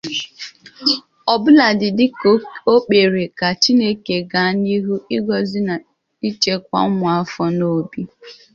[1.33, 2.31] ọbụladị dịka
[2.71, 5.75] o kpere ka Chineke gaa n'ihu ịgọzi na
[6.29, 8.01] ichekwa ụmụafọ Nnobi